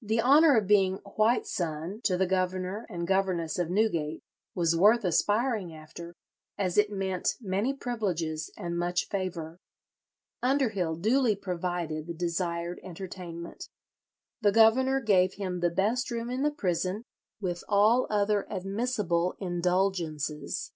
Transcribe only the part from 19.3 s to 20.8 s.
indulgences.